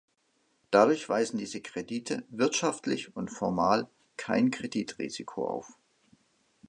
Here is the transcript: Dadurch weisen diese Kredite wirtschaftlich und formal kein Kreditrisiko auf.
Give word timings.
Dadurch 0.71 1.07
weisen 1.09 1.37
diese 1.37 1.61
Kredite 1.61 2.25
wirtschaftlich 2.29 3.15
und 3.15 3.29
formal 3.29 3.87
kein 4.17 4.49
Kreditrisiko 4.49 5.47
auf. 5.47 5.77